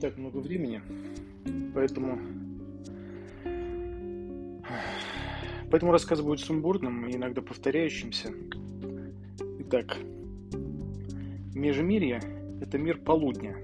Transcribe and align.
так 0.00 0.16
много 0.16 0.38
времени, 0.38 0.80
поэтому... 1.74 2.18
Поэтому 5.70 5.92
рассказ 5.92 6.20
будет 6.20 6.40
сумбурным 6.40 7.06
и 7.06 7.14
иногда 7.14 7.42
повторяющимся. 7.42 8.32
Итак, 9.60 9.98
межмирье– 11.54 12.20
это 12.60 12.76
мир 12.76 12.98
полудня 12.98 13.56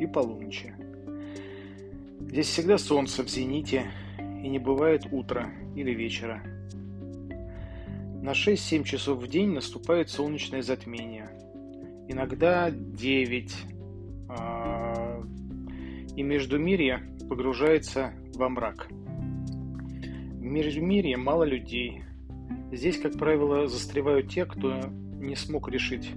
и 0.00 0.06
полуночи. 0.06 0.74
Здесь 2.20 2.46
всегда 2.46 2.78
солнце 2.78 3.22
в 3.22 3.28
зените, 3.28 3.90
и 4.18 4.48
не 4.48 4.58
бывает 4.58 5.06
утра 5.10 5.50
или 5.74 5.90
вечера. 5.90 6.42
На 8.22 8.30
6-7 8.30 8.84
часов 8.84 9.22
в 9.22 9.28
день 9.28 9.50
наступает 9.50 10.08
солнечное 10.08 10.62
затмение. 10.62 11.28
Иногда 12.08 12.70
9, 12.70 13.54
и 16.16 16.22
Междумирье 16.22 17.02
погружается 17.28 18.12
во 18.34 18.48
мрак. 18.48 18.88
В 18.88 20.42
Междумирье 20.42 21.16
мало 21.16 21.44
людей. 21.44 22.02
Здесь, 22.72 22.98
как 22.98 23.18
правило, 23.18 23.66
застревают 23.66 24.28
те, 24.30 24.44
кто 24.44 24.80
не 25.18 25.36
смог 25.36 25.68
решить, 25.68 26.10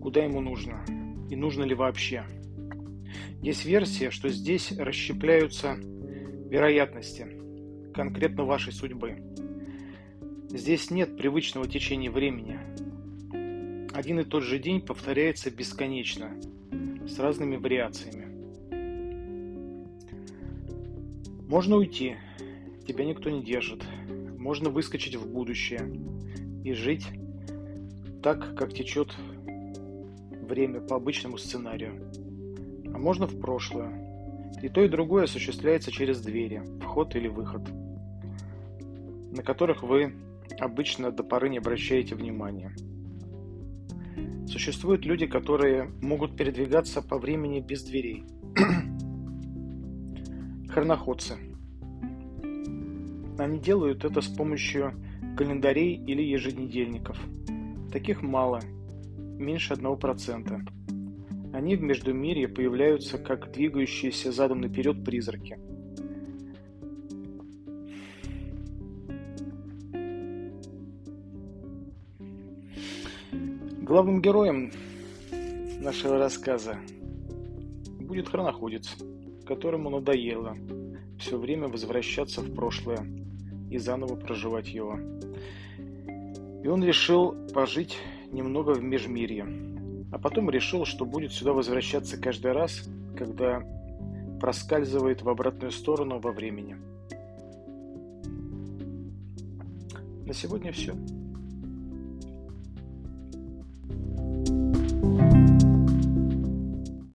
куда 0.00 0.24
ему 0.24 0.40
нужно 0.40 0.84
и 1.30 1.36
нужно 1.36 1.64
ли 1.64 1.74
вообще. 1.74 2.24
Есть 3.42 3.64
версия, 3.64 4.10
что 4.10 4.28
здесь 4.28 4.72
расщепляются 4.72 5.76
вероятности 6.50 7.26
конкретно 7.94 8.44
вашей 8.44 8.72
судьбы. 8.72 9.18
Здесь 10.50 10.90
нет 10.90 11.16
привычного 11.16 11.68
течения 11.68 12.10
времени. 12.10 12.58
Один 13.92 14.20
и 14.20 14.24
тот 14.24 14.42
же 14.42 14.58
день 14.58 14.80
повторяется 14.80 15.50
бесконечно, 15.50 16.30
с 17.06 17.18
разными 17.18 17.56
вариациями. 17.56 18.15
Можно 21.48 21.76
уйти, 21.76 22.16
тебя 22.88 23.04
никто 23.04 23.30
не 23.30 23.42
держит. 23.42 23.84
Можно 24.36 24.68
выскочить 24.68 25.14
в 25.14 25.30
будущее 25.30 25.88
и 26.64 26.72
жить 26.72 27.06
так, 28.20 28.56
как 28.56 28.74
течет 28.74 29.14
время 30.30 30.80
по 30.80 30.96
обычному 30.96 31.38
сценарию. 31.38 32.10
А 32.92 32.98
можно 32.98 33.28
в 33.28 33.38
прошлое. 33.38 34.50
И 34.60 34.68
то, 34.68 34.82
и 34.82 34.88
другое 34.88 35.24
осуществляется 35.24 35.92
через 35.92 36.20
двери, 36.20 36.62
вход 36.80 37.14
или 37.14 37.28
выход, 37.28 37.62
на 39.30 39.42
которых 39.44 39.84
вы 39.84 40.14
обычно 40.58 41.12
до 41.12 41.22
поры 41.22 41.48
не 41.48 41.58
обращаете 41.58 42.16
внимания. 42.16 42.74
Существуют 44.48 45.04
люди, 45.04 45.26
которые 45.26 45.92
могут 46.00 46.36
передвигаться 46.36 47.02
по 47.02 47.18
времени 47.18 47.60
без 47.60 47.84
дверей. 47.84 48.24
Хроноходцы. 50.76 51.36
Они 53.38 53.58
делают 53.58 54.04
это 54.04 54.20
с 54.20 54.28
помощью 54.28 54.92
календарей 55.34 55.94
или 55.94 56.20
еженедельников. 56.20 57.18
Таких 57.90 58.20
мало, 58.20 58.60
меньше 59.38 59.72
1%. 59.72 60.68
Они 61.54 61.76
в 61.76 61.80
Междумирье 61.80 62.46
появляются 62.46 63.16
как 63.16 63.52
двигающиеся 63.52 64.32
задом 64.32 64.60
наперед 64.60 65.02
призраки. 65.02 65.58
Главным 73.80 74.20
героем 74.20 74.70
нашего 75.80 76.18
рассказа 76.18 76.76
будет 77.98 78.28
хроноходец, 78.28 78.94
которому 79.46 79.88
надоело 79.88 80.54
все 81.18 81.38
время 81.38 81.68
возвращаться 81.68 82.42
в 82.42 82.54
прошлое 82.54 83.06
и 83.70 83.78
заново 83.78 84.16
проживать 84.16 84.68
его. 84.68 84.98
И 86.62 86.68
он 86.68 86.84
решил 86.84 87.34
пожить 87.54 87.96
немного 88.30 88.72
в 88.72 88.82
Межмирье, 88.82 89.46
а 90.12 90.18
потом 90.18 90.50
решил, 90.50 90.84
что 90.84 91.06
будет 91.06 91.32
сюда 91.32 91.52
возвращаться 91.52 92.20
каждый 92.20 92.52
раз, 92.52 92.88
когда 93.16 93.62
проскальзывает 94.40 95.22
в 95.22 95.28
обратную 95.28 95.70
сторону 95.70 96.18
во 96.18 96.32
времени. 96.32 96.76
На 100.26 100.34
сегодня 100.34 100.72
все. 100.72 100.94